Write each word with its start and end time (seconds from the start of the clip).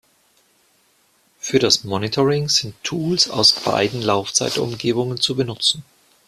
Für 1.39 1.59
das 1.59 1.83
Monitoring 1.83 2.49
sind 2.49 2.73
Tools 2.83 3.29
aus 3.29 3.53
beiden 3.53 4.01
Laufzeitumgebungen 4.01 5.21
zu 5.21 5.35
benutzen. 5.35 5.83